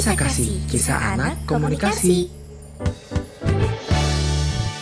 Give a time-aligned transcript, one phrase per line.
[0.00, 2.32] Kisah Kasih, kisah anak komunikasi.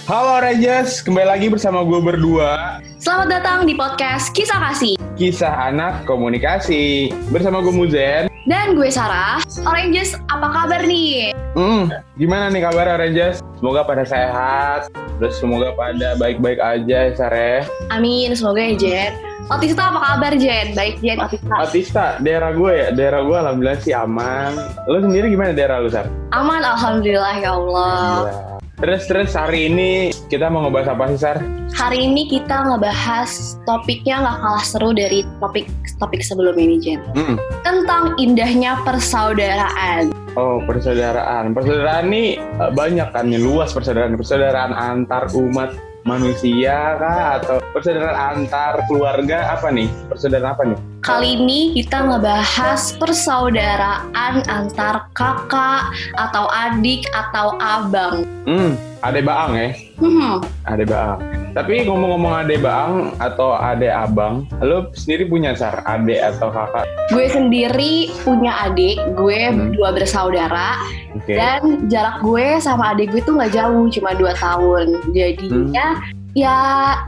[0.07, 6.07] Halo Rangers, kembali lagi bersama gue berdua Selamat datang di podcast Kisah Kasih Kisah Anak
[6.07, 11.35] Komunikasi Bersama gue Muzen Dan gue Sarah Oranges, apa kabar nih?
[11.59, 13.43] Hmm, gimana nih kabar Rangers?
[13.59, 14.95] Semoga pada sehat.
[15.19, 17.15] Terus semoga pada baik-baik aja ya.
[17.19, 19.13] Sarah Amin, semoga ya Jen
[19.49, 20.77] Otista apa kabar Jen?
[20.77, 21.55] Baik Jen, Otista.
[21.59, 24.53] Atista, daerah gue ya, daerah gue alhamdulillah sih aman.
[24.85, 26.05] Lo sendiri gimana daerah lu Sar?
[26.37, 31.43] Aman, Alhamdulillah ya Allah Terus terus hari ini kita mau ngebahas apa sih Sar?
[31.75, 37.35] Hari ini kita ngebahas topiknya nggak kalah seru dari topik-topik sebelum ini Jen Hmm.
[37.67, 45.27] Tentang indahnya persaudaraan Oh persaudaraan, persaudaraan nih eh, banyak kan nih luas persaudaraan, persaudaraan antar
[45.35, 45.75] umat
[46.07, 49.91] manusia kah atau persaudaraan antar keluarga apa nih?
[50.07, 50.79] Persaudaraan apa nih?
[51.09, 55.89] Kali ini kita ngebahas persaudaraan antar kakak
[56.21, 60.37] atau adik atau abang Hmm, ade baang ya, Hmm,
[60.69, 61.17] ade baang.
[61.57, 66.85] Tapi ngomong-ngomong ade baang atau ade abang, lo sendiri punya sar ade atau kakak?
[67.09, 69.73] gue sendiri punya adik, gue Hmm.
[69.73, 70.77] dua bersaudara,
[71.17, 71.33] Oke.
[71.33, 75.01] dan jarak gue sama adik gue tuh nggak jauh, cuma dua tahun.
[75.17, 76.05] Jadinya
[76.37, 76.57] ya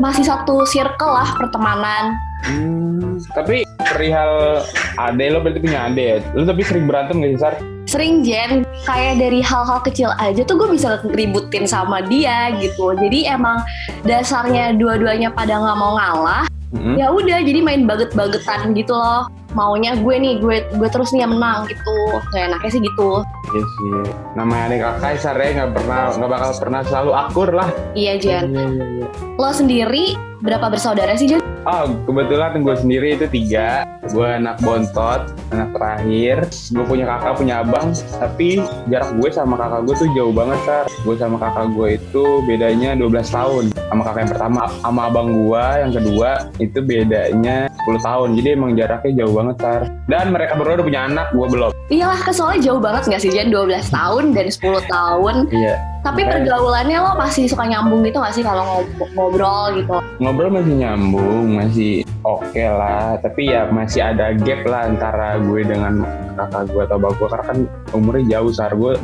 [0.00, 2.16] masih satu circle lah pertemanan.
[2.44, 4.64] Hmm, tapi perihal
[4.96, 6.16] ade lo berarti punya ade ya?
[6.33, 7.55] Lo tapi sering berantem gak sih sar?
[7.91, 12.94] Sering Jen, kayak dari hal-hal kecil aja tuh gue bisa ngeributin sama dia gitu.
[12.94, 13.58] Jadi emang
[14.06, 16.46] dasarnya dua-duanya pada nggak mau ngalah.
[16.70, 16.94] Hmm?
[16.94, 19.27] Ya udah, jadi main baget-bagetan gitu loh.
[19.58, 21.96] Maunya gue nih, gue gue terus nih yang menang gitu.
[22.30, 23.11] Kayak enaknya sih gitu.
[23.50, 23.91] Iya sih.
[24.38, 27.68] Namanya adik kakak sar ya nggak pernah nggak bakal pernah selalu akur lah.
[27.98, 28.55] Iya Jen.
[28.55, 29.08] Iya, iya, iya.
[29.34, 31.41] Lo sendiri berapa bersaudara sih Jen?
[31.69, 33.84] Oh, kebetulan gue sendiri itu tiga.
[34.11, 36.48] Gue anak bontot, anak terakhir.
[36.73, 37.92] Gue punya kakak, punya abang.
[38.17, 40.84] Tapi jarak gue sama kakak gue tuh jauh banget, Sar.
[41.05, 43.64] Gue sama kakak gue itu bedanya 12 tahun.
[43.77, 48.28] Sama kakak yang pertama, sama abang gue yang kedua itu bedanya 10 tahun.
[48.40, 49.83] Jadi emang jaraknya jauh banget, Sar.
[50.08, 51.70] Dan mereka berdua udah punya anak, gue belum.
[51.92, 53.52] Iyalah, kan soalnya jauh banget nggak sih Jen?
[53.52, 55.34] 12 tahun dan 10 tahun.
[55.52, 55.89] Iya.
[56.00, 59.96] Tapi Makanya- pergaulannya lo masih suka nyambung gitu nggak sih kalau ngob- ngobrol gitu?
[60.16, 61.92] Ngobrol masih nyambung, masih
[62.24, 63.20] oke lah.
[63.20, 66.00] Tapi ya masih ada gap lah antara gue dengan
[66.40, 67.28] kakak gue atau abang gue.
[67.28, 67.58] Karena kan
[67.92, 68.72] umurnya jauh, Sar.
[68.72, 68.96] Gue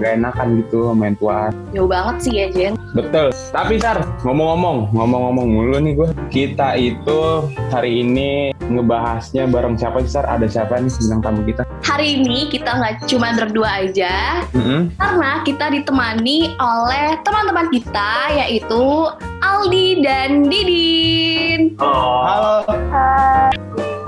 [0.00, 1.52] gak enakan gitu main tuaan.
[1.76, 2.72] Jauh banget sih ya Jen.
[2.96, 3.28] Betul.
[3.52, 6.08] Tapi Sar, ngomong-ngomong, ngomong-ngomong mulu nih gue.
[6.32, 10.24] Kita itu hari ini ngebahasnya bareng siapa sih Sar?
[10.24, 11.62] Ada siapa nih bintang tamu kita?
[11.80, 14.92] Hari ini kita nggak cuma berdua aja, Mm-mm.
[14.94, 19.08] karena kita ditemani oleh teman-teman kita yaitu
[19.40, 21.74] Aldi dan Didin.
[21.80, 22.62] Halo.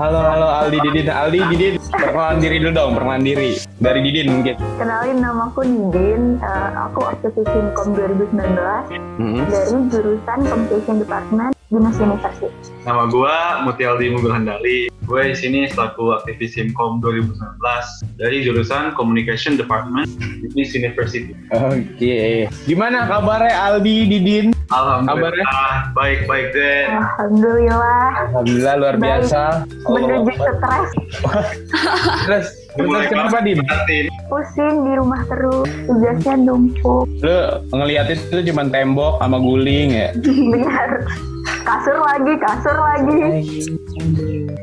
[0.01, 1.07] Halo, halo Aldi Didin.
[1.07, 3.49] Aldi Didin, perkenalan diri dulu dong, perkenalan diri.
[3.77, 4.55] Dari Didin mungkin.
[4.77, 8.89] Kenalin namaku Nidin, Eh, aku aktivis Simkom 2019
[9.21, 9.45] Mm-mm.
[9.45, 12.51] dari jurusan Communication Department Dinas University.
[12.83, 14.91] Nama gue Mutialdi Mugul Handali.
[15.07, 17.31] Gue di sini selaku aktivis Simkom 2019
[18.19, 20.11] dari jurusan Communication Department
[20.43, 21.31] Dinas University.
[21.47, 22.51] Oke.
[22.67, 24.45] Gimana kabarnya Aldi Didin?
[24.67, 26.91] Alhamdulillah baik-baik deh.
[26.91, 29.03] Alhamdulillah, Alhamdulillah luar Baik.
[29.23, 29.41] biasa.
[29.81, 30.89] menuju stres,
[32.27, 33.59] Terus, terus kenapa Din?
[33.87, 34.05] Din?
[34.27, 37.39] pusing di rumah terus, tugasnya numpuk, Lu
[37.69, 40.09] ngeliatin itu cuma tembok sama guling ya?
[40.51, 40.91] benar.
[41.61, 43.19] Kasur lagi, kasur lagi.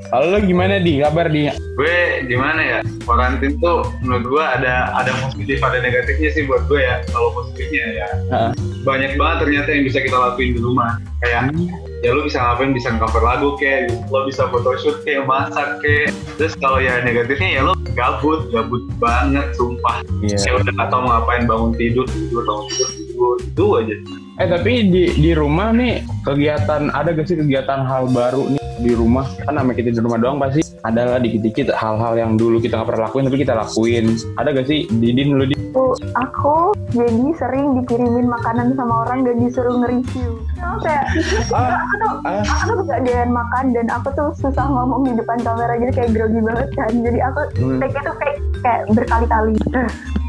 [0.09, 1.47] Kalau lu gimana di kabar di?
[1.79, 2.79] Gue gimana ya?
[3.07, 7.01] Karantin tuh menurut gue ada ada positif ada negatifnya sih buat gue ya.
[7.09, 8.51] Kalau positifnya ya Heeh.
[8.85, 10.99] banyak banget ternyata yang bisa kita lakuin di rumah.
[11.23, 11.55] Kayak
[12.03, 16.55] ya lu bisa ngapain bisa cover lagu kayak lo bisa photoshoot kayak masak kayak terus
[16.55, 20.39] kalau ya negatifnya ya lo gabut gabut banget sumpah Iya.
[20.47, 23.97] ya udah tahu mau ngapain bangun tidur tidur bangun tidur tidur itu aja
[24.39, 28.95] Eh tapi di di rumah nih kegiatan ada gak sih kegiatan hal baru nih di
[28.95, 29.27] rumah?
[29.43, 32.87] Kan namanya kita di rumah doang pasti ada lah dikit-dikit hal-hal yang dulu kita nggak
[32.87, 34.15] pernah lakuin tapi kita lakuin.
[34.39, 35.59] Ada gak sih Didin lu di?
[35.75, 40.39] Aku, aku jadi sering dikirimin makanan sama orang dan disuruh nge-review.
[40.63, 41.05] Aku kayak,
[41.51, 42.43] Ah, aku tuh, ah.
[42.47, 46.11] aku tuh gak doyan makan dan aku tuh susah ngomong di depan kamera jadi kayak
[46.15, 46.93] grogi banget kan.
[46.95, 47.83] Jadi aku Hmm.
[47.83, 49.55] take itu kayak, kayak berkali-kali.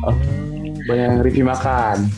[0.02, 0.18] Oh,
[0.90, 2.10] banyak yang review makan.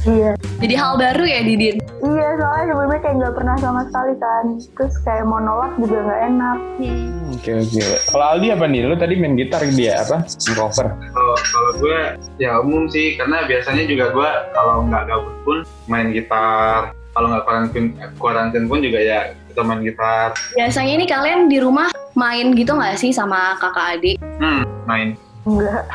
[0.00, 0.32] Iya.
[0.56, 1.76] Jadi hal baru ya Didin?
[2.00, 4.44] Iya, soalnya sebelumnya kayak nggak pernah sama sekali kan.
[4.56, 6.58] Terus kayak mau nolak juga nggak enak.
[6.80, 7.84] Hmm, Oke oke.
[8.08, 8.80] Kalau Aldi apa nih?
[8.84, 10.24] Lu tadi main gitar dia apa?
[10.50, 10.86] Cover.
[10.92, 11.98] kalau kalau gue
[12.36, 17.44] ya umum sih karena biasanya juga gue kalau nggak gabut pun main gitar kalau nggak
[17.44, 17.84] karantin
[18.16, 19.18] karantin pun juga ya
[19.48, 24.16] kita main gitar Biasanya ini kalian di rumah main gitu nggak sih sama kakak adik?
[24.40, 25.08] hmm main
[25.42, 25.88] Enggak.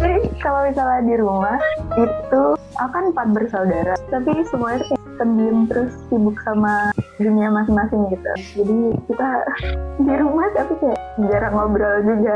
[0.00, 1.56] Jadi kalau misalnya di rumah
[1.92, 2.42] itu
[2.80, 8.30] akan empat bersaudara, tapi semuanya tuh kayak pendiam terus sibuk sama dunia masing-masing gitu.
[8.62, 8.78] Jadi
[9.10, 9.28] kita
[10.06, 12.32] di rumah tapi kayak jarang ngobrol juga.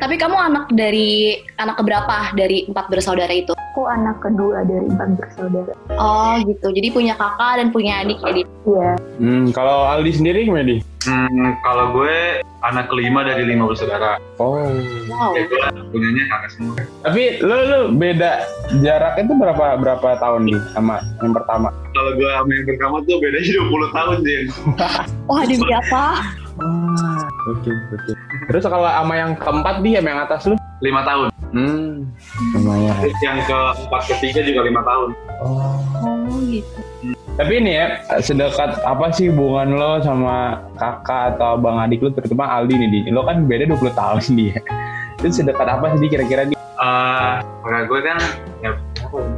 [0.00, 3.52] Tapi kamu anak dari anak keberapa dari empat bersaudara itu?
[3.76, 5.76] Aku anak kedua dari empat bersaudara.
[6.00, 6.72] Oh gitu.
[6.72, 8.32] Jadi punya kakak dan punya adik ya.
[8.32, 8.42] Di?
[8.64, 8.92] Iya.
[9.20, 10.89] Hmm, kalau Aldi sendiri gimana di?
[11.00, 14.20] Hmm, kalau gue anak kelima dari lima bersaudara.
[14.36, 14.68] Oh.
[15.08, 15.32] Wow.
[15.32, 16.76] Ya, gue punyanya kakak semua.
[17.08, 18.44] Tapi lu lu beda
[18.84, 21.72] jarak itu berapa berapa tahun nih sama yang pertama?
[21.96, 24.46] Kalau gue sama yang pertama tuh bedanya 20 tahun, Jen.
[25.24, 26.04] Wah demi apa?
[26.60, 28.12] Ah, oke oke.
[28.52, 30.56] Terus kalau sama yang keempat dia sama yang atas lu?
[30.84, 31.26] 5 tahun.
[31.50, 32.06] Hmm,
[32.54, 32.94] lumayan.
[33.02, 35.08] Terus yang keempat ketiga juga 5 tahun.
[35.42, 35.78] Oh.
[36.30, 36.78] Oh gitu.
[37.34, 37.86] Tapi ini ya,
[38.20, 43.00] sedekat apa sih hubungan lo sama kakak atau abang adik lo, terutama Aldi nih, Di?
[43.10, 44.58] Lo kan beda 20 tahun dia.
[45.18, 46.60] Itu sedekat apa sih, Di, kira-kira, Di?
[46.80, 48.16] Eh, kakak gue kan
[48.64, 48.72] ya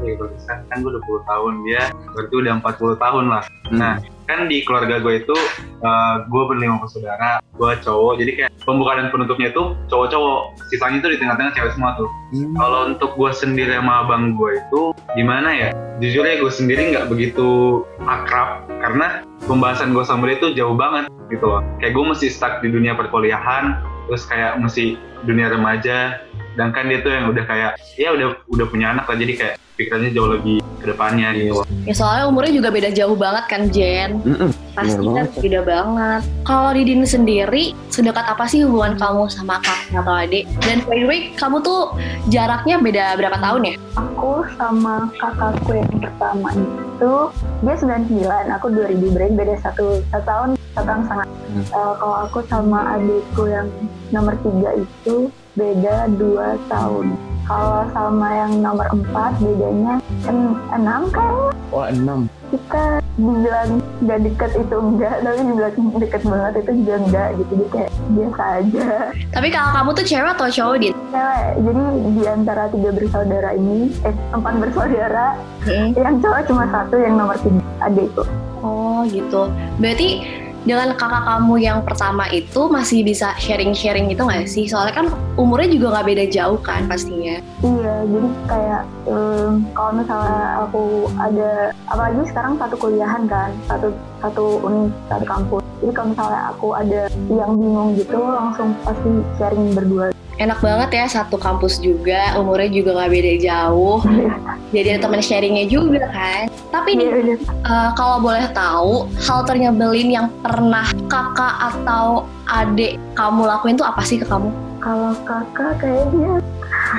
[0.07, 1.83] ya berarti kan, kan gue 20 tahun dia
[2.15, 3.43] berarti udah 40 tahun lah
[3.75, 3.95] nah
[4.33, 5.37] kan di keluarga gue itu
[5.85, 10.43] eh, gue berlima bersaudara gue cowok jadi kayak pembuka dan penutupnya itu cowok-cowok.
[10.71, 12.09] Sisanya itu di tengah-tengah cewek semua tuh.
[12.33, 12.57] Hmm.
[12.57, 14.83] kalau untuk gue sendiri sama abang gue itu
[15.13, 15.69] gimana ya?
[16.01, 21.13] Jujur ya gue sendiri nggak begitu akrab karena pembahasan gue sama dia itu jauh banget
[21.29, 21.61] gitu loh.
[21.79, 26.19] Kayak gue mesti stuck di dunia perkuliahan terus kayak mesti dunia remaja
[26.53, 30.11] sedangkan dia tuh yang udah kayak ya udah udah punya anak lah jadi kayak pikirannya
[30.13, 31.67] jauh lebih ke depannya gitu loh.
[31.89, 34.21] Ya soalnya umurnya juga beda jauh banget kan Jen.
[34.21, 34.51] Mm-mm.
[34.77, 35.43] Pasti Bener kan banget.
[35.43, 36.23] beda banget.
[36.45, 40.45] Kalau Didin sendiri, sedekat apa sih hubungan kamu sama kakak atau adik?
[40.63, 41.95] Dan by the way, kamu tuh
[42.29, 43.75] jaraknya beda berapa tahun ya?
[43.97, 47.15] Aku sama kakakku yang pertama itu
[47.63, 51.27] dia 99, aku 2000 break beda satu, satu tahun satu tahun setengah.
[51.29, 51.65] Hmm.
[51.69, 53.69] Eh, kalau aku sama adikku yang
[54.13, 57.13] nomor tiga itu beda dua tahun.
[57.43, 62.31] Kalau sama yang nomor empat bedanya en- enam kayaknya Wah, enam.
[62.49, 67.53] kita dibilang nggak deket itu enggak, tapi dibilang deket banget itu juga enggak gitu.
[67.53, 68.87] Jadi kayak biasa aja.
[69.35, 70.95] Tapi kakak kamu tuh cewek atau cowok, Din?
[71.11, 75.27] Cewek, jadi di antara tiga bersaudara ini, eh empat bersaudara,
[75.67, 78.23] yang cowok cuma satu yang nomor tiga adikku
[78.63, 79.51] Oh gitu.
[79.83, 80.23] Berarti
[80.63, 84.71] dengan kakak kamu yang pertama itu masih bisa sharing-sharing gitu nggak sih?
[84.71, 87.43] Soalnya kan umurnya juga nggak beda jauh kan pastinya.
[87.63, 90.83] iya jadi kayak em, kalau misalnya aku
[91.15, 91.51] ada
[91.87, 93.89] apalagi sekarang satu kuliahan kan satu
[94.19, 97.01] satu uni satu kampus jadi kalau misalnya aku ada
[97.31, 100.11] yang bingung gitu langsung pasti sharing berdua
[100.41, 104.01] Enak banget ya satu kampus juga, umurnya juga nggak beda jauh.
[104.73, 106.49] Jadi ada teman sharingnya juga kan.
[106.73, 113.77] Tapi nih, eh, kalau boleh tahu, hal ternyebelin yang pernah kakak atau adik kamu lakuin
[113.77, 114.51] tuh apa sih ke kamu?
[114.83, 116.43] kalau kakak kayaknya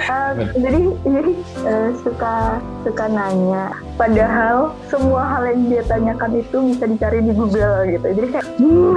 [0.07, 1.31] eh, jadi jadi
[1.67, 3.75] eh, suka suka nanya.
[3.99, 8.07] Padahal semua hal yang dia tanyakan itu bisa dicari di Google gitu.
[8.07, 8.95] Jadi kayak hmm,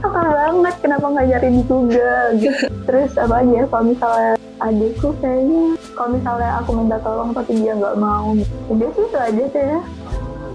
[0.00, 2.26] kakak banget kenapa nggak nyari di Google?
[2.38, 2.64] Gitu.
[2.86, 7.96] Terus apa aja kalau misalnya adikku kayaknya kalau misalnya aku minta tolong tapi dia nggak
[7.98, 8.34] mau
[8.70, 9.80] udah sih itu aja sih ya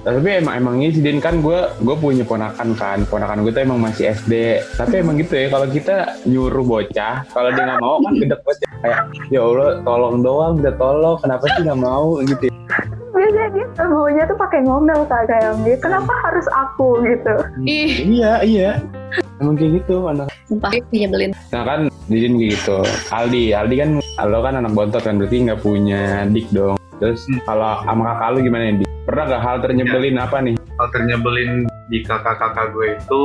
[0.04, 3.64] Tapi emang emang ini sih Din kan gue gue punya ponakan kan ponakan gue tuh
[3.64, 4.60] emang masih SD.
[4.76, 8.68] Tapi emang gitu ya kalau kita nyuruh bocah kalau dia nggak mau kan gede ya.
[8.84, 9.00] kayak
[9.32, 12.52] ya Allah tolong doang udah tolong kenapa sih nggak mau gitu.
[12.52, 12.54] ya.
[13.34, 18.34] biasanya dia maunya tuh pakai ngomel kak kayak gitu kenapa harus aku gitu Ih, Iya
[18.44, 18.72] iya
[19.44, 20.28] emang kayak gitu anak.
[20.48, 21.32] sumpah nyebelin.
[21.52, 22.78] Nah kan Didin kayak gitu.
[23.12, 23.90] Aldi Aldi kan
[24.24, 26.80] lo kan anak bontot kan berarti nggak punya dik dong.
[27.04, 28.78] Terus kalau sama kakak lu gimana nih?
[28.80, 28.86] Di?
[29.04, 30.56] Pernah gak hal ternyebelin apa nih?
[30.80, 33.24] Hal ternyebelin di kakak-kakak gue itu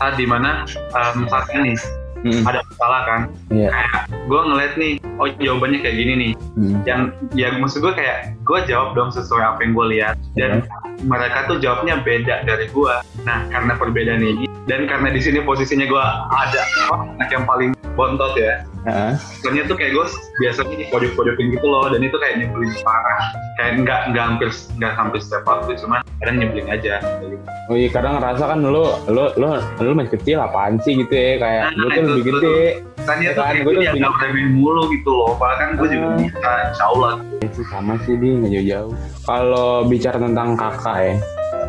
[0.00, 0.64] saat di mana
[0.96, 1.76] um, saat ini
[2.22, 3.66] Hmm, ada masalah kan Iya.
[3.74, 3.98] kayak
[4.30, 6.74] gue ngeliat nih oh jawabannya kayak gini nih hmm.
[6.86, 7.00] yang
[7.34, 10.16] yang maksud gue kayak gue jawab dong sesuai apa yang gue lihat.
[10.34, 10.66] Dan
[11.06, 12.94] mereka tuh jawabnya beda dari gue
[13.26, 16.62] nah karena perbedaan ini dan karena di sini posisinya gue ada
[16.94, 18.62] oh, anak yang paling bontot ya.
[18.82, 19.14] Heeh.
[19.42, 20.06] soalnya tuh kayak gue
[20.42, 23.20] biasanya di pojok-pojokin gitu loh dan itu kayak nyebelin parah.
[23.58, 26.98] Kayak nggak nggak hampir nggak hampir setiap waktu cuma kadang nyebelin aja.
[27.22, 27.36] Gitu.
[27.70, 29.48] Oh iya kadang ngerasa kan lu lu lu
[29.82, 31.38] lu masih kecil apaan sih gitu ya?
[31.38, 32.58] Kayak Nah, gue tuh lebih gede.
[33.02, 36.16] Tanya tuh Kan, kayak gue nggak remehin mulu gitu loh padahal kan gue juga Ah.
[36.18, 38.92] bisa insya Allah Ya sih sama sih dia nggak jauh-jauh.
[39.22, 41.14] Kalau bicara tentang kakak ya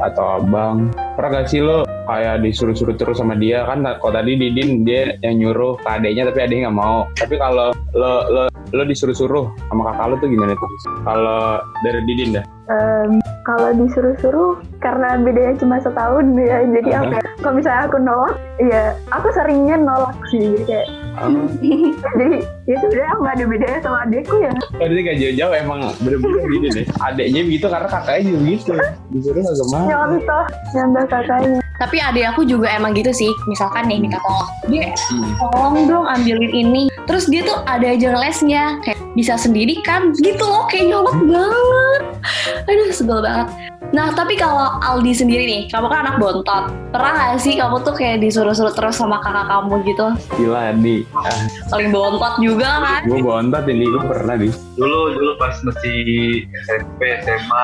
[0.03, 3.81] atau abang, pernah gak sih lo kayak disuruh-suruh terus sama dia kan?
[3.81, 7.07] Kalau tadi Didin dia yang nyuruh ke adeknya tapi adeknya nggak mau.
[7.15, 10.69] Tapi kalau lo lo lo disuruh-suruh sama kakak lo tuh gimana tuh?
[11.01, 11.41] Kalau
[11.81, 12.45] dari Didin dah?
[12.63, 13.11] Em,
[13.43, 17.01] kalau disuruh-suruh karena bedanya cuma setahun ya jadi Aha.
[17.01, 22.41] apa ya, kalau misalnya aku nolak ya aku seringnya nolak sih jadi kayak Oh, jadi
[22.65, 26.85] ya sebenarnya nggak ada bedanya sama adekku ya Berarti gak jauh-jauh emang bener-bener gitu deh.
[26.99, 28.71] Adeknya begitu karena kakaknya juga gitu.
[29.13, 29.85] Disuruh gak mau.
[29.85, 30.43] nyontoh
[30.73, 33.29] nyontoh kakaknya Tapi adik aku juga emang gitu sih.
[33.45, 34.47] Misalkan nih minta tolong.
[34.67, 35.31] Dia Hmm.
[35.37, 36.83] tolong dong ambilin ini.
[37.05, 38.79] Terus dia tuh ada aja lesnya.
[38.81, 40.13] Kayak bisa sendiri kan.
[40.15, 42.01] Gitu loh kayak nyolot banget.
[42.65, 43.47] Aduh sebel banget.
[43.93, 46.73] Nah tapi kalau Aldi sendiri nih, kamu kan anak bontot.
[46.89, 50.07] Pernah gak sih kamu tuh kayak disuruh-suruh terus sama kakak kamu gitu?
[50.33, 51.05] Gila nih.
[51.13, 51.29] Ah,
[51.69, 53.01] Paling bontot juga kan?
[53.05, 54.49] gue bontot ini gue pernah di.
[54.73, 55.93] dulu dulu pas masih
[56.65, 57.63] SMP SMA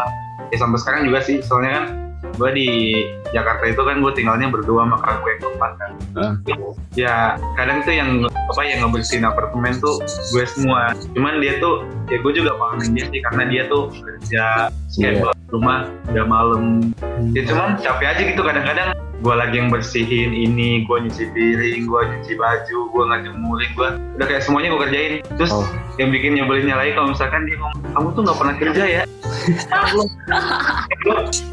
[0.50, 1.86] ya sampai sekarang juga sih soalnya kan
[2.36, 2.70] gue di
[3.30, 5.92] Jakarta itu kan gue tinggalnya berdua sama kakak gue yang keempat kan.
[6.18, 6.34] Ah.
[6.98, 7.16] ya
[7.56, 10.02] kadang tuh yang apa yang ngebersihin apartemen tuh
[10.34, 10.94] gue semua.
[11.14, 15.20] Cuman dia tuh ya gue juga pahamin dia sih karena dia tuh kerja kayak Iya.
[15.22, 15.80] pulang rumah
[16.12, 16.64] udah malam.
[17.34, 22.02] Ya cuman capek aja gitu kadang-kadang gue lagi yang bersihin ini gue nyuci piring gue
[22.08, 25.68] nyuci baju gue ngajemurin gue udah kayak semuanya gue kerjain terus Oh.
[26.00, 29.04] yang bikin nyebelinnya lagi kalau misalkan dia ngomong kamu tuh nggak pernah kerja ya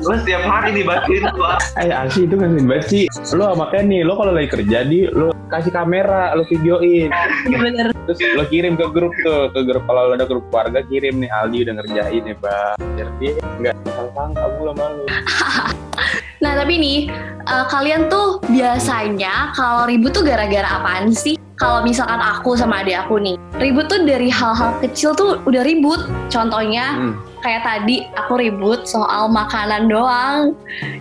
[0.05, 3.05] gue setiap hari dibantuin gue Eh asli itu kan banget sih.
[3.37, 7.13] Lo makanya nih, lo kalau lagi kerja di, lo kasih kamera, lo videoin.
[7.47, 7.96] Bener.
[8.07, 11.67] Terus lo kirim ke grup tuh, ke grup kalau ada grup keluarga kirim nih Aldi
[11.67, 12.77] udah ngerjain ya bang.
[13.19, 13.75] Dia nggak
[14.15, 15.05] sangka gue sama lo.
[16.37, 17.09] Nah tapi nih,
[17.49, 21.41] eh, kalian tuh biasanya kalau ribut tuh gara-gara apaan sih?
[21.57, 26.05] Kalau misalkan aku sama adik aku nih, ribut tuh dari hal-hal kecil tuh udah ribut.
[26.29, 27.17] Contohnya Hmm.
[27.41, 30.53] kayak tadi aku ribut soal makanan doang.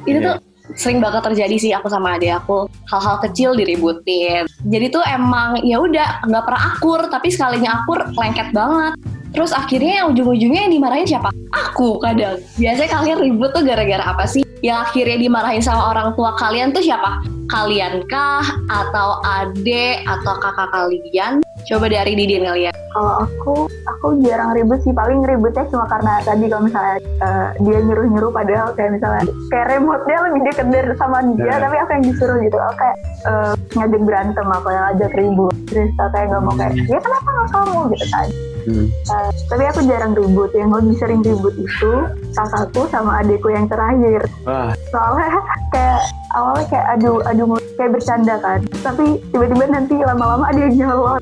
[0.08, 0.40] Itu Iya.
[0.40, 2.66] tuh sering banget terjadi sih aku sama adik aku.
[2.90, 4.50] Hal-hal kecil diributin.
[4.66, 8.98] Jadi tuh emang ya udah nggak pernah akur, tapi sekalinya akur lengket banget.
[9.36, 11.30] Terus akhirnya ujung-ujungnya yang dimarahin siapa?
[11.52, 12.40] Aku kadang.
[12.56, 14.48] Biasanya kalian ribut tuh gara-gara apa sih?
[14.64, 17.20] Yang akhirnya dimarahin sama orang tua kalian tuh siapa?
[17.52, 18.48] Kalian kah?
[18.72, 20.08] Atau adek?
[20.08, 21.44] Atau kakak kalian?
[21.66, 22.74] Coba dari Didin kalian.
[22.96, 24.90] kalau aku aku jarang ribut sih.
[24.90, 29.20] Paling ributnya cuma karena tadi kalau misalnya eh, dia nyuruh nyuruh padahal kayak misalnya
[29.50, 31.60] kayak remote-nya lebih deket dari sama dia Nah.
[31.60, 32.56] tapi aku yang disuruh gitu.
[32.56, 32.96] Aku kayak
[33.26, 35.56] eh, ngajak berantem aku yang ngajak ribut.
[35.68, 38.28] Terus aku kayak nggak mau kayak ya kenapa nggak kamu gitu kan
[38.66, 38.88] Hmm.
[38.90, 40.52] Eh, tapi aku jarang ribut.
[40.58, 41.94] Yang lebih sering ribut itu
[42.34, 44.26] kakakku sama adikku yang terakhir.
[44.46, 45.40] Wah, soalnya
[45.74, 46.02] kayak
[46.34, 47.44] awalnya kayak adu adu
[47.78, 48.60] kayak bercanda kan.
[48.82, 51.22] Tapi tiba-tiba nanti lama-lama ada yang nyolot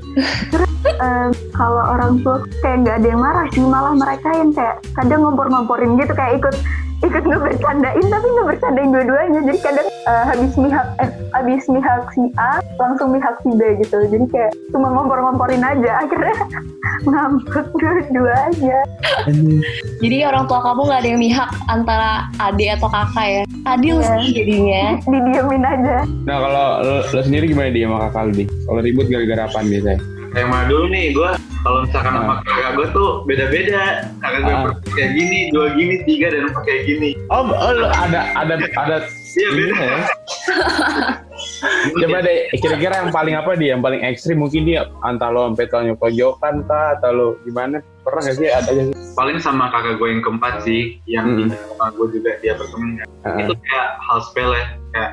[0.53, 4.77] terus em, kalau orang tua kayak nggak ada yang marah sih malah mereka yang kayak
[4.93, 6.55] kadang ngompor-ngomporin gitu kayak ikut
[7.03, 12.57] ikut ngebercandain tapi ngebercandain dua-duanya jadi kadang eh, habis mihak eh, habis mihak si A
[12.79, 16.35] langsung mihak si B gitu jadi kayak cuma ngompor-ngomporin aja akhirnya
[17.03, 18.79] ngambek dua-duanya
[19.99, 23.43] Jadi orang tua kamu nggak ada yang mihak antara adik atau kakak ya?
[23.63, 24.07] Adil Iya.
[24.19, 24.83] sih jadinya.
[25.11, 28.43] didiemin aja nah kalau lo, lo sendiri gimana dia sama kakak di?
[28.63, 29.99] Kalau ribut gara-gara apaan biasanya?
[30.43, 31.29] Mana dulu nih gue
[31.61, 32.37] kalau misalkan sama Ah.
[32.41, 33.83] kakak gue tuh beda-beda
[34.17, 34.73] kakak gue Ah.
[34.91, 38.95] kayak gini dua gini tiga dan empat kayak gini Oh, oh ada ada ada
[39.33, 39.99] iya beda ya.
[41.93, 43.73] Coba deh, kira-kira yang paling apa dia?
[43.73, 47.79] Yang paling ekstrim mungkin dia antara lo sampai tanya pojokan kah atau lo gimana?
[48.03, 48.91] Pernah gak sih ada sih?
[49.13, 51.53] paling sama kakak gue yang keempat sih yang Hmm.
[51.53, 53.07] sama gue juga di apartemen kan.
[53.21, 53.37] Ah.
[53.37, 55.11] itu kayak hal sepele kayak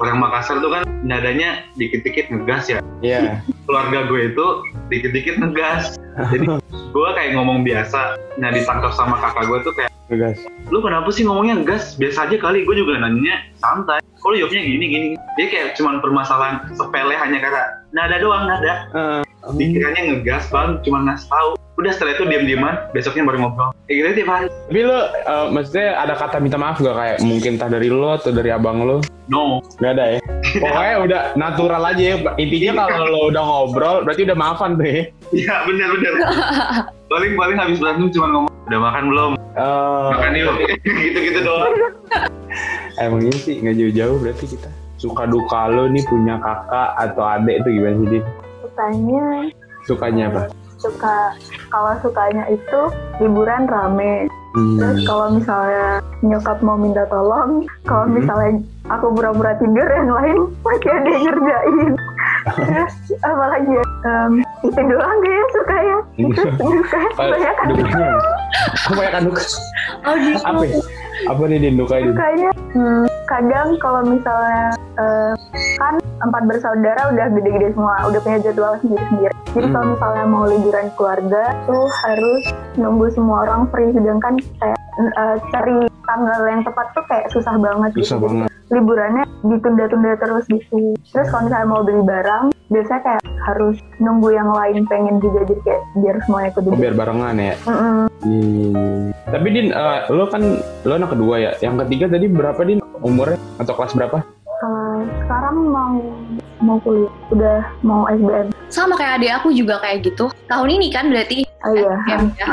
[0.00, 3.44] orang Makassar tuh kan nadanya dikit-dikit ngegas ya Iya.
[3.68, 4.46] keluarga gue itu
[4.88, 6.00] dikit-dikit ngegas
[6.32, 6.48] jadi
[6.96, 10.40] gue kayak ngomong biasa nah ditangkap sama kakak gue tuh kayak Tegas.
[10.68, 14.62] lu kenapa sih ngomongnya ngegas biasa aja kali gue juga nanya santai kok lu jawabnya
[14.62, 18.74] gini gini dia kayak cuman permasalahan sepele hanya kata nada doang nada.
[18.94, 19.22] Hmm.
[19.58, 20.78] pikirannya ngegas bang.
[20.86, 21.50] Cuma ngasih tahu.
[21.82, 23.70] Udah setelah itu diam diaman besoknya baru ngobrol.
[23.90, 27.58] Kayak gitu tiap hari Tapi lo, eh, maksudnya ada kata minta maaf gak kayak mungkin
[27.58, 29.02] entah dari lo atau dari abang lo?
[29.26, 29.58] no.
[29.82, 30.20] Gak ada ya?
[30.62, 32.16] Pokoknya udah natural aja ya.
[32.38, 35.02] Intinya kalau lo udah ngobrol, berarti udah maafan tuh ya.
[35.34, 36.12] iya bener bener.
[37.12, 39.32] Paling paling habis berantem cuma ngomong udah makan belum?
[39.58, 40.54] Eh, makan yuk.
[41.02, 41.74] Gitu gitu doang
[42.96, 44.70] emang iya sih, nggak jauh-jauh berarti kita.
[44.96, 48.24] Suka duka lo nih punya kakak atau adik tuh gimana sih, Din?
[48.62, 49.26] sukanya
[49.82, 50.42] Sukanya apa?
[50.74, 51.16] suka
[51.68, 52.80] kalau sukanya itu
[53.18, 55.06] liburan rame terus Hmm.
[55.06, 55.86] kalau misalnya
[56.20, 58.18] nyokap mau minta tolong kalau Hmm.
[58.18, 58.50] misalnya
[58.90, 61.90] aku pura-pura tidur yang lain masih ada yang ngerjain
[62.58, 67.66] terus apalagi ya em, itu doang deh ya suka ya itu suka banyak kan.
[68.82, 69.42] Kebanyakan duka.
[70.02, 70.42] Oh gitu.
[70.42, 70.76] Apa ya?
[71.32, 71.80] Apa nih Din?
[72.72, 75.32] Hmm, kadang kalau misalnya eh,
[75.80, 79.32] kan empat bersaudara udah gede-gede semua udah punya jadwal sendiri-sendiri.
[79.52, 79.74] Jadi Hmm.
[79.76, 82.42] kalau misalnya mau liburan keluarga tuh harus
[82.76, 87.90] nunggu semua orang free sedangkan kayak eh, cari tanggal yang tepat tuh kayak susah banget
[87.94, 88.48] Susah gitu banget.
[88.68, 94.48] liburannya ditunda-tunda terus gitu terus kalau misalnya mau beli barang biasanya kayak harus nunggu yang
[94.48, 97.54] lain pengen juga jadi kayak biar semuanya ikut Oh, biar barengan ya.
[97.62, 97.98] Mm-mm.
[98.22, 99.02] Hmm.
[99.26, 100.42] Tapi Din, eh, lo kan
[100.82, 101.52] lo anak kedua ya.
[101.58, 104.24] Yang ketiga tadi berapa Din umurnya atau kelas berapa?
[104.56, 105.92] Kalau sekarang mau
[106.62, 110.30] mau kuliah udah mau SBM Sama kayak adik aku juga kayak gitu.
[110.46, 112.46] Tahun ini kan berarti oh iya SBM ya.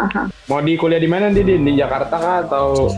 [0.50, 1.48] Mau di kuliah di mana Din?
[1.48, 1.64] Din?
[1.64, 2.92] Di Jakarta kah atau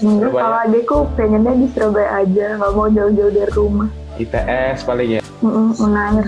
[0.00, 0.42] Surabaya.
[0.42, 5.22] kalau adekku pengennya di Surabaya aja nggak mau jauh-jauh dari rumah ITS paling ya?
[5.44, 6.26] Mm-mm, Unair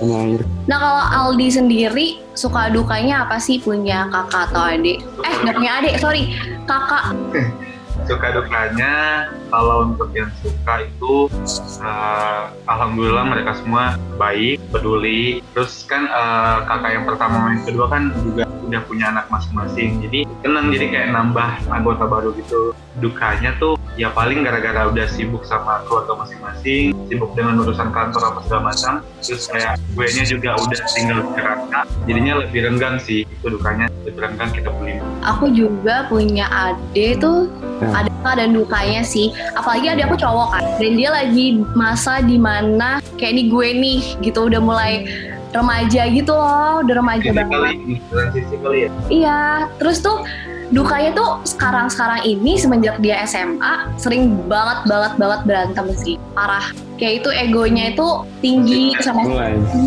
[0.00, 0.40] Unair.
[0.64, 5.04] Nah kalau Aldi sendiri suka dukanya apa sih punya kakak atau adik?
[5.20, 6.32] Eh nggak punya adik, sorry
[6.64, 7.12] kakak.
[8.10, 11.30] suka dukanya kalau untuk yang suka itu
[11.78, 18.10] eh, alhamdulillah mereka semua baik peduli terus kan eh, kakak yang pertama yang kedua kan
[18.26, 22.70] juga udah punya anak masing-masing jadi seneng jadi kayak nambah anggota baru gitu
[23.02, 28.38] dukanya tuh ya paling gara-gara udah sibuk sama keluarga masing-masing sibuk dengan urusan kantor apa
[28.46, 33.46] segala macam terus kayak gue nya juga udah tinggal Jakarta jadinya lebih renggang sih itu
[33.50, 37.50] dukanya lebih renggang kita beli Aku juga punya adik tuh
[37.80, 38.04] Nah.
[38.04, 39.32] ada dan dukanya sih.
[39.56, 40.62] Apalagi adik aku cowok kan.
[40.76, 45.08] Dan dia lagi masa di mana kayak ini gue nih gitu udah mulai
[45.50, 47.50] remaja gitu loh, udah remaja banget.
[47.50, 47.72] kali
[48.10, 49.40] transisi kali ya Iya,
[49.82, 50.22] terus tuh
[50.70, 56.14] dukanya tuh sekarang-sekarang ini semenjak dia SMA sering banget banget banget berantem sih.
[56.34, 56.70] Parah.
[57.00, 58.08] Kayak itu egonya itu
[58.44, 59.24] tinggi sama.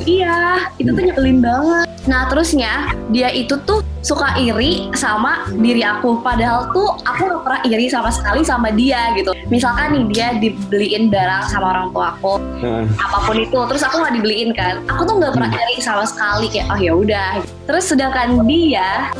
[0.01, 1.85] Iya, itu tuh nyebelin banget.
[2.09, 6.19] Nah, terusnya dia itu tuh suka iri sama diri aku.
[6.25, 9.29] Padahal tuh aku gak pernah iri sama sekali sama dia gitu.
[9.47, 12.33] Misalkan nih dia dibeliin barang sama orang tua aku,
[12.65, 14.81] Nah, apa pun itu, terus aku nggak dibeliin kan.
[14.89, 17.31] Aku tuh nggak pernah iri sama sekali kayak oh ya udah.
[17.69, 19.13] Terus sedangkan dia,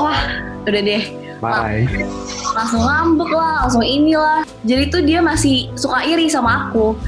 [0.00, 0.20] wah
[0.64, 1.04] udah deh
[1.38, 1.86] parah ya.
[2.54, 4.42] langsung ngambek lah, langsung inilah.
[4.66, 6.98] Jadi tuh dia masih suka iri sama aku.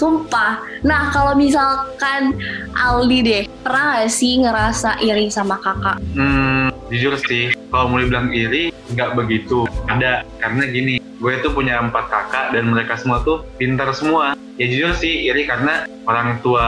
[0.00, 0.64] Sumpah.
[0.80, 2.32] Nah kalau misalkan
[2.72, 6.00] Aldi deh, pernah gak sih ngerasa iri sama kakak?
[6.16, 9.68] Hmm, jujur sih, kalau mau dibilang iri, nggak begitu.
[9.92, 14.32] Ada, karena gini, gue tuh punya empat kakak dan mereka semua tuh pintar semua.
[14.56, 16.64] Ya jujur sih iri karena orang tua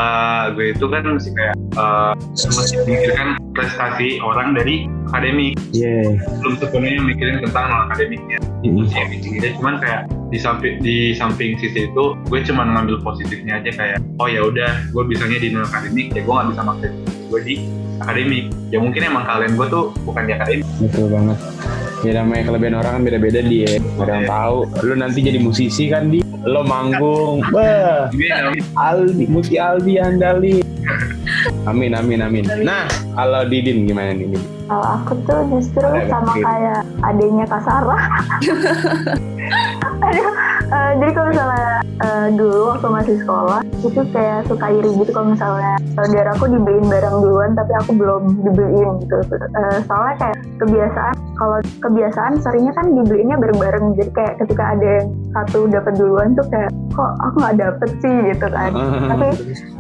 [0.53, 6.21] gue itu kan masih kayak eh, masih memikirkan prestasi orang dari akademik, Iya.
[6.45, 8.39] belum sepenuhnya mikirin tentang non akademiknya.
[8.61, 8.85] Mm-mm.
[8.93, 13.73] Sih mikirnya cuman kayak di samping di samping sisi itu gue cuman ngambil positifnya aja
[13.73, 16.95] kayak oh ya udah gue bisanya di non akademik ya gue nggak bisa maksain
[17.33, 17.55] gue di
[17.97, 21.39] akademik ya mungkin emang kalian gue tuh bukan di akademik Betul banget.
[22.03, 23.79] Ya namanya kelebihan orang kan beda-beda dia.
[23.79, 24.59] Gak ada yang tahu.
[24.83, 27.39] Lu nanti jadi musisi kan di lo manggung.
[27.55, 30.59] Nggak Aldi, Muti Aldi Andali.
[31.71, 32.43] Amin, amin, amin.
[32.67, 34.35] Nah, kalau Didin gimana nih?
[34.67, 36.43] Kalau aku tuh justru Ada sama gitu.
[36.43, 38.03] kayak adiknya Kak Sarah.
[40.11, 40.31] Aduh,
[40.75, 41.71] eh, jadi kalau misalnya
[42.03, 47.17] eh, dulu waktu masih sekolah itu kayak suka iri gitu kalau misalnya saudaraku dibeliin barang
[47.23, 49.17] duluan tapi aku belum dibeliin gitu.
[49.33, 55.09] Eh, soalnya kayak kebiasaan kalau kebiasaan seringnya kan dibeliinnya bareng-bareng jadi kayak ketika ada yang
[55.33, 58.71] satu dapat duluan tuh kayak kok aku nggak dapet sih gitu kan.
[59.11, 59.29] Tapi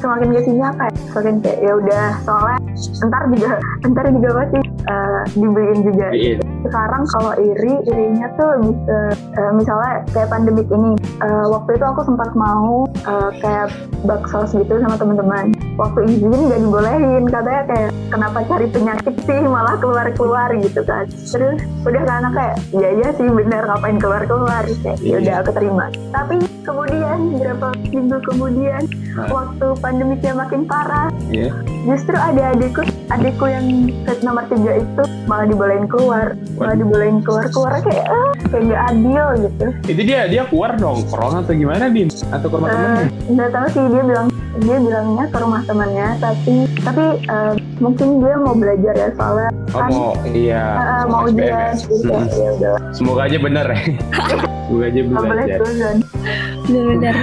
[0.01, 2.59] semakin ke sini kayak semakin kayak ya udah soalnya
[3.07, 3.51] ntar juga
[3.87, 6.37] ntar juga pasti eh, dibeliin juga Iya.
[6.67, 8.99] sekarang kalau iri irinya tuh lebih ke
[9.38, 10.91] eh, misalnya kayak pandemik ini
[11.23, 13.67] eh, waktu itu aku sempat mau eh, kayak
[14.03, 15.53] bakso gitu sama teman-teman.
[15.77, 19.41] Waktu izin nggak dibolehin katanya kayak kenapa cari penyakit sih?
[19.45, 21.07] Malah keluar keluar gitu kan.
[21.09, 25.51] Terus udah kan kayak iya iya sih bener ngapain keluar keluar kayak ya udah aku
[25.55, 25.87] terima.
[26.11, 29.29] Tapi kemudian berapa minggu kemudian Nah.
[29.29, 31.53] waktu pandemiknya makin parah Iya.
[31.85, 33.66] justru ada adikku adikku yang
[34.03, 38.83] set nomor tiga itu malah dibolehin keluar malah dibolehin keluar keluar kayak ah, kayak gak
[38.88, 42.09] adil gitu Itu dia dia keluar dong, corona atau gimana Din?
[42.33, 43.09] Atau ke rumah Eh, temennya?
[43.29, 48.35] nggak tahu sih dia bilang dia bilangnya ke rumah temannya tapi tapi eh, mungkin dia
[48.38, 50.64] mau belajar ya soalnya Oh kan mau iya.
[50.72, 51.53] eh, mau dia ya?
[51.53, 52.25] kayak Mm-mm.
[52.33, 53.81] ya udah Semoga aja bener ya.
[54.64, 55.59] Semoga aja belajar.
[56.62, 57.16] Tuh Bener-bener.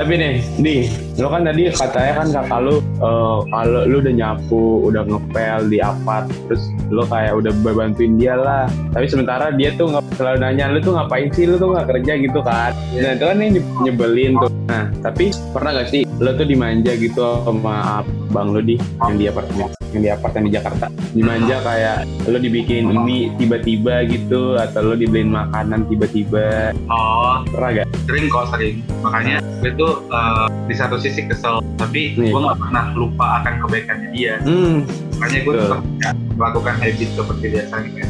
[0.00, 0.76] Tapi nih, di
[1.20, 5.78] lo kan tadi katanya kan kakak lu eh, kalau lu udah nyapu, udah ngepel di
[5.84, 8.64] apart, terus lo kayak udah bantuin dia lah.
[8.96, 12.12] Tapi sementara dia tuh nggak selalu nanya lu tuh ngapain sih, lu tuh nggak kerja
[12.16, 12.72] gitu kan.
[12.96, 14.48] Nah itu kan nye- nyebelin tuh.
[14.64, 19.24] Nah tapi pernah gak sih lo tuh dimanja gitu sama abang lo di yang di
[19.24, 20.86] apartemen, yang di apartemen di Jakarta.
[21.10, 21.96] Dimanja kayak
[22.28, 26.76] lo dibikin mie tiba-tiba gitu, atau lo dibeliin makanan tiba-tiba.
[26.86, 27.86] oh Pernah gak?
[28.04, 32.28] sering kok sering makanya gue tuh eh, di satu sisi kesel tapi Nih.
[32.28, 34.82] gue nggak pernah lupa akan kebaikannya dia Hmm,
[35.14, 38.08] makanya gue tetap ya, melakukan habit seperti biasa gitu ya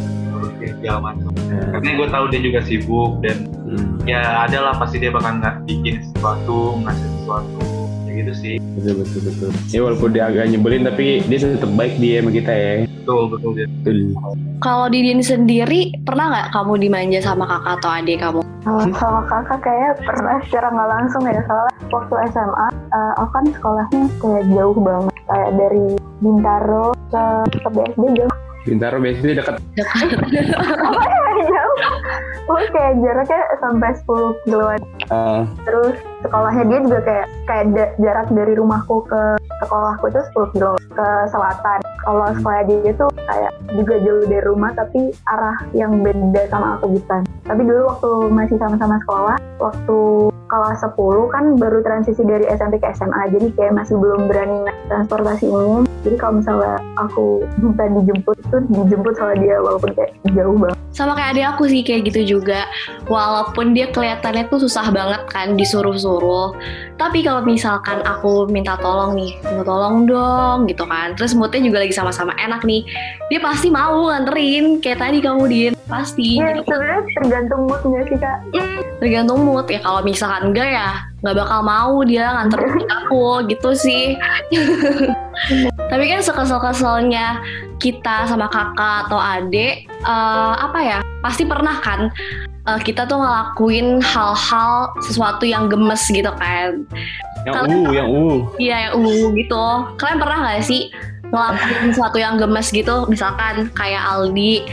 [0.72, 1.60] segala macam Ya.
[1.68, 4.18] karena gue tahu dia juga sibuk dan Hmm, ya
[4.48, 7.58] ada lah pasti dia bakal nggak bikin sesuatu ngasih sesuatu
[8.20, 9.50] gitu sih betul betul betul.
[9.72, 12.72] Ya walaupun dia agak nyebelin tapi dia tetap baik dia sama kita ya.
[12.86, 14.12] betul betul dia Betul.
[14.60, 18.40] Kalau Didin sendiri, pernah nggak kamu dimanja sama kakak atau adik kamu?
[18.60, 23.44] Kalau sama kakak kayaknya pernah secara nggak langsung ya soalnya waktu SMA eh, aku kan
[23.56, 25.86] sekolahnya kayak jauh banget kayak dari
[26.20, 27.24] Bintaro ke
[27.56, 28.34] ke BSD jauh
[28.68, 29.56] Bintaro biasanya dekat.
[29.80, 31.78] apa ya jauh
[32.50, 34.80] oh kayak jaraknya sampai 10 kiloan.
[35.10, 35.96] Eh, terus
[36.26, 37.64] sekolahnya dia juga kayak kayak
[38.02, 39.22] jarak dari rumahku ke
[39.62, 41.78] sekolahku itu 10 kilo ke selatan.
[42.02, 46.98] Kalau sekolah dia itu kayak juga jauh dari rumah tapi arah yang beda sama aku
[46.98, 47.22] bukan.
[47.46, 49.98] Tapi dulu waktu masih sama-sama sekolah waktu
[50.50, 50.98] kelas 10
[51.30, 56.16] kan baru transisi dari SMP ke SMA jadi kayak masih belum berani transportasi umum jadi
[56.16, 61.38] kalau misalnya aku minta dijemput itu dijemput sama dia walaupun kayak jauh banget Sama kayak
[61.38, 62.66] adik aku sih kayak gitu juga.
[63.06, 66.50] Walaupun dia kelihatannya tuh susah banget kan disuruh-suruh.
[66.98, 71.14] Tapi kalau misalkan aku minta tolong nih, minta tolong dong gitu kan.
[71.14, 72.82] Terus moodnya juga lagi sama-sama enak nih.
[73.30, 75.72] Dia pasti mau nganterin kayak tadi kamu Din.
[75.86, 76.42] Pasti.
[76.42, 78.38] ya Jadi sebenarnya tergantung moodnya sih kak
[79.00, 80.88] tergantung mood ya kalau misalkan enggak ya
[81.20, 84.16] nggak bakal mau dia nganterin aku gitu sih.
[85.90, 87.40] Tapi kan sekesel-keselnya
[87.80, 92.08] kita sama kakak atau adik eh, apa ya pasti pernah kan
[92.68, 96.84] eh, kita tuh ngelakuin hal-hal sesuatu yang gemes gitu kan.
[97.48, 98.36] Yang Kalau- uh, yang uh.
[98.60, 99.64] iya yang uh gitu.
[99.96, 100.92] Kalian pernah nggak sih
[101.30, 103.08] ngelakuin sesuatu yang gemes gitu?
[103.08, 104.66] Misalkan kayak Aldi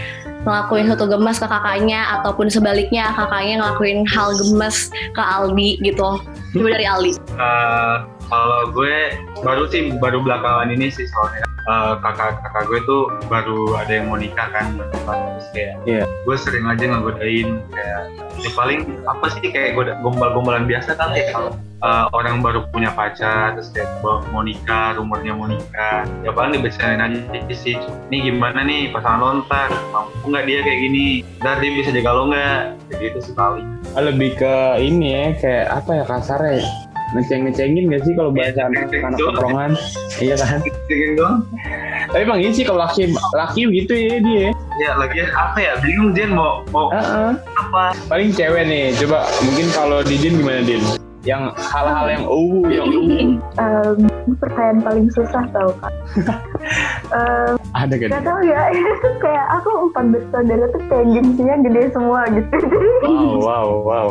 [0.43, 6.19] ngelakuin sesuatu gemes ke kakaknya ataupun sebaliknya kakaknya ngelakuin hal gemes ke Aldi gitu.
[6.53, 7.11] Coba dari Aldi.
[7.17, 7.95] Eh,
[8.27, 13.75] kalau gue baru sih baru belakangan ini sih soalnya eh, kakak kakak gue tuh baru
[13.75, 16.03] ada yang mau nikah kan terus kayak Iya.
[16.07, 18.01] gue sering aja ngegodain kayak
[18.37, 23.53] ya paling apa sih kayak goda- gombal-gombalan biasa ya kalau eh, orang baru punya pacar
[23.53, 27.77] terus kayak mau mau nikah rumornya mau nikah ya paling dibicarain aja sih
[28.09, 31.07] ini gimana nih pasangan lo ntar mampu nggak dia kayak gini?
[31.43, 32.59] Ntar dia bisa jaga lo nggak?
[32.97, 33.65] Gitu sih paling.
[33.93, 36.86] Ah, lebih ke ini ya kayak apa ya kasarnya
[37.17, 39.71] ngeceng-ngecengin gak sih kalau bahasa anak anak tongkrongan?
[40.21, 40.59] Iya kan?
[40.61, 41.37] Gitu doang.
[42.13, 44.47] Tapi emang ini sih kalau laki laki gitu ya dia.
[44.77, 45.73] Ya lagi apa ya?
[45.81, 47.33] Bingung Jen mau mau Heeh.
[47.57, 47.97] apa?
[48.05, 48.93] Paling cewek nih.
[49.01, 50.85] Coba mungkin kalau Didin gimana Din
[51.27, 53.59] yang hal-hal yang uh yang uh.
[53.59, 55.91] Em, ini pertanyaan paling susah tau kak.
[57.17, 58.07] Em, ada kan?
[58.15, 62.57] Gak tau ya, itu kayak aku empat bersaudara tuh kayak gengsinya gede semua gitu.
[63.03, 64.07] Wow wow wow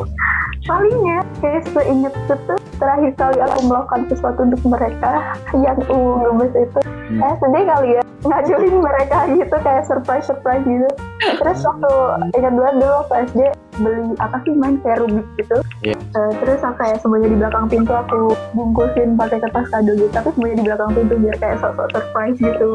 [0.66, 5.12] palingnya kayak seinget tuh terakhir kali aku melakukan sesuatu untuk mereka
[5.54, 6.80] yang uh gemes itu.
[6.82, 7.22] Hmm.
[7.22, 10.90] Eh sedih kali ya ngajuin mereka gitu kayak surprise surprise gitu.
[11.38, 11.92] Terus waktu
[12.34, 13.40] ingat banget dulu waktu SD
[13.76, 15.58] beli apa sih main kayak Rubik gitu.
[15.86, 15.96] Iya.
[15.96, 20.34] Eh, terus aku kayak semuanya di belakang pintu aku bungkusin pakai kertas kado gitu tapi
[20.34, 22.72] semuanya di belakang pintu biar kayak sok-sok surprise gitu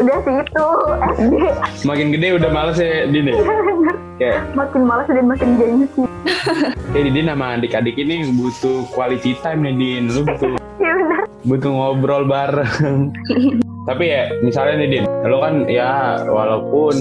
[0.00, 0.66] udah sih itu
[1.20, 1.34] SD
[1.76, 6.04] semakin gede udah males ya Din ya makin malas dan makin gengsi
[6.92, 10.04] kayak Didin sama adik-adik ini butuh quality time nih Din.
[10.10, 10.50] Lu butuh
[10.84, 11.24] ya benar.
[11.42, 13.10] butuh ngobrol bareng.
[13.88, 16.94] Tapi ya misalnya nih Din lo kan ya walaupun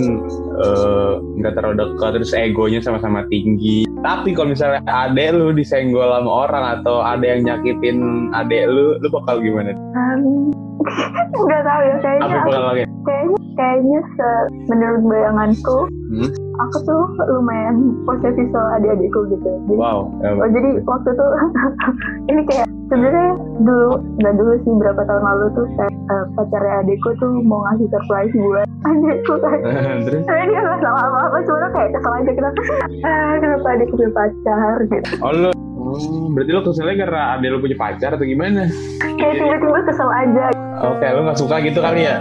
[0.65, 6.49] eh, nggak terlalu dekat terus egonya sama-sama tinggi tapi kalau misalnya adek lu disenggol sama
[6.49, 9.77] orang atau ada yang nyakitin adek lu lu bakal gimana?
[9.93, 10.49] Um,
[11.37, 14.29] nggak tahu ya kayaknya apa bakal lagi kayaknya kayaknya se
[14.67, 15.77] menurut bayanganku
[16.11, 16.27] Hmm?
[16.59, 21.29] aku tuh lumayan posesif soal adik-adikku gitu jadi wow Oh jadi waktu tuh
[22.35, 23.31] ini kayak sebenarnya
[23.63, 27.87] dulu nggak dulu sih berapa tahun lalu tuh kayak eh, pacarnya adikku tuh mau ngasih
[27.87, 29.57] surprise buat adikku kan.
[30.03, 32.59] terus Sebenarnya dia nggak salah apa-apa cuma kayak kesel aja kenapa
[33.07, 35.11] ah, kenapa adikku punya pacar gitu.
[35.23, 38.67] oh lu oh, berarti lo keselnya karena adek lu punya pacar atau gimana
[39.15, 40.45] Kayak tiba-tiba kesel aja.
[40.83, 42.19] oke lu nggak suka gitu kali ya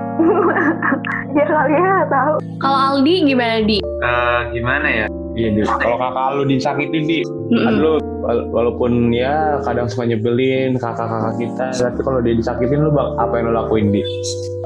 [1.30, 2.34] Ya kali ya nggak tahu.
[2.58, 3.78] kalau Aldi gimana di?
[3.80, 5.06] Eh, gimana ya?
[5.30, 5.60] Iya Di.
[5.62, 7.18] kalau kakak lu disakitin di.
[7.52, 12.90] Kan lu wala- walaupun ya kadang suka nyebelin kakak-kakak kita tapi kalau dia disakitin lu
[12.90, 14.02] bak apa yang lu lakuin di?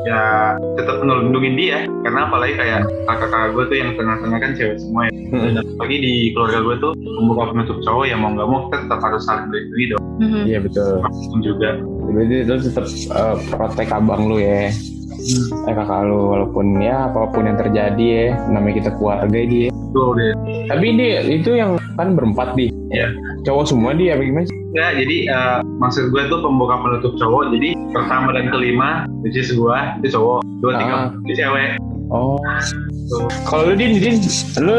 [0.05, 1.79] Ya tetap ngelindungin dia.
[2.01, 5.13] Karena apalagi kayak kakak-kakak gue tuh yang tengah-tengah kan cewek semua ya.
[5.31, 9.01] Dan apalagi di keluarga gue tuh membuka penutup cowok ya mau nggak mau kita tetap
[9.01, 10.05] harus saling melindungi dong.
[10.19, 10.43] Mhm.
[10.45, 10.97] iya betul.
[10.99, 11.71] Apa pun juga.
[12.05, 14.73] Berarti lu tetap eh, protek abang lu ya
[15.65, 20.13] eh kakak lu walaupun ya apa pun yang terjadi ya namanya kita keluarga dia tuh
[20.13, 20.33] deh
[20.67, 23.11] tapi dia itu yang kan berempat di Iya.
[23.43, 24.55] cowok semua dia apa gimana sih?
[24.71, 28.91] Enggak, jadi eh, maksud gue tuh pembuka penutup cowok jadi pertama dan kelima
[29.23, 31.07] which is gue itu cowok dua tiga Ah.
[31.27, 31.69] itu cewek
[32.09, 32.39] oh.
[33.45, 34.17] Kalau lu Din, Din,
[34.63, 34.79] lu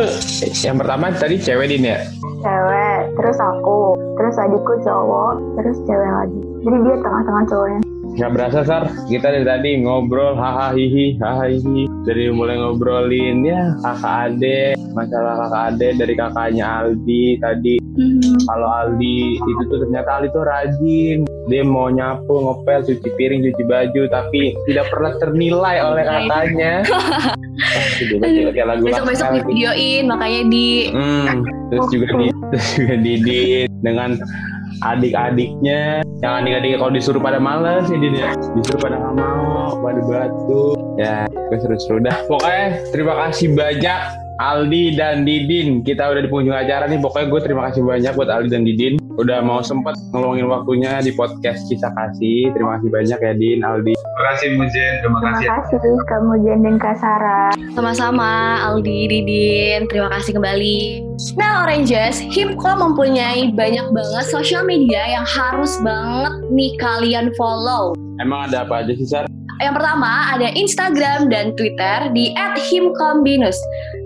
[0.58, 2.00] yang pertama tadi cewek Din ya?
[2.40, 7.80] cewek terus aku terus adikku cowok terus cewek lagi jadi dia tengah-tengah cowoknya
[8.16, 11.84] Gak berasa Sar, kita dari tadi ngobrol hahaha hihi hahaha hihi.
[12.08, 17.76] Dari mulai ngobrolin ya kakak ade, masalah kakak ade dari kakaknya Aldi tadi.
[18.00, 18.40] Hmm.
[18.48, 21.18] Kalau Aldi itu tuh ternyata Aldi tuh rajin.
[21.52, 26.74] Dia mau nyapu, ngepel, cuci piring, cuci baju Tapi tidak pernah ternilai oleh kakaknya.
[28.66, 34.10] Lagu Besok-besok Laksa di videoin makanya di Hmm, terus juga di terus juga Didin dengan
[34.84, 36.04] adik-adiknya.
[36.24, 40.64] Yang adik-adik kalau disuruh pada males ya Din ya disuruh pada nggak mau pada batu
[40.96, 42.02] ya gue seru-seru.
[42.02, 44.00] Dah pokoknya terima kasih banyak
[44.36, 45.80] Aldi dan Didin.
[45.84, 47.00] Kita udah di penghujung acara nih.
[47.00, 49.00] Pokoknya gue terima kasih banyak buat Aldi dan Didin.
[49.16, 52.52] Udah mau sempet ngeluangin waktunya di podcast kisah kasih.
[52.52, 53.94] Terima kasih banyak ya Din Aldi.
[53.96, 55.48] Terima kasih Mujen, terima terima kasih.
[55.80, 57.52] kasih kamu Jen dan Kak Sarah.
[57.72, 61.05] Sama-sama Aldi, Didin, terima kasih kembali.
[61.40, 67.96] Nah Oranges, Hipko mempunyai banyak banget sosial media yang harus banget nih kalian follow.
[68.20, 69.24] emang ada apa aja sih Sar?
[69.64, 72.36] Yang pertama ada Instagram dan Twitter di
[72.68, 73.56] @himkombinus.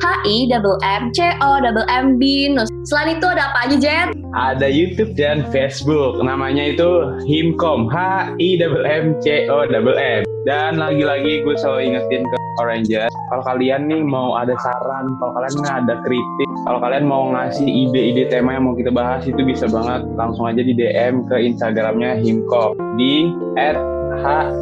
[0.06, 2.70] H I double M C O double M binus.
[2.86, 4.08] Selain itu ada apa aja Jen?
[4.38, 10.22] ada YouTube dan Facebook namanya itu Himkom H I double M C O double M
[10.50, 15.54] dan lagi-lagi gue selalu ingetin ke Oranges kalau kalian nih mau ada saran kalau kalian
[15.62, 19.66] nggak ada kritik kalau kalian mau ngasih ide-ide tema yang mau kita bahas itu bisa
[19.66, 20.06] banget.
[20.14, 23.80] Langsung aja di DM ke Instagramnya Himkom di at
[24.22, 24.54] H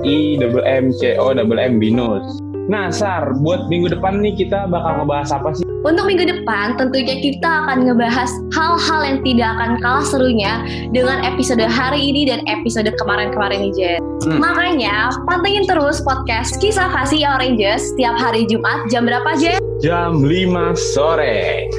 [2.72, 5.67] Nah, Sar, buat minggu depan nih kita bakal ngebahas apa sih?
[5.88, 10.60] Untuk minggu depan tentunya kita akan ngebahas hal-hal yang tidak akan kalah serunya
[10.92, 14.04] dengan episode hari ini dan episode kemarin-kemarin Jen.
[14.28, 14.44] Hmm.
[14.44, 19.64] Makanya pantengin terus podcast Kisah Kasih Oranges setiap hari Jumat jam berapa Jen?
[19.80, 21.72] Jam 5 sore.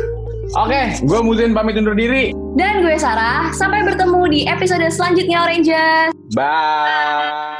[0.57, 2.33] Oke, gue Muzin pamit undur diri.
[2.57, 6.17] Dan gue Sarah, sampai bertemu di episode selanjutnya Oranges.
[6.33, 6.89] Bye.
[6.89, 7.58] Podcast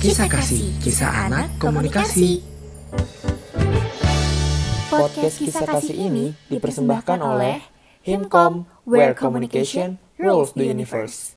[0.00, 2.40] Kisah Kasih, Kisah Anak Komunikasi.
[4.88, 7.60] Podcast kisah kasih ini dipersembahkan oleh
[8.00, 11.28] Himkom, where communication rules the universe.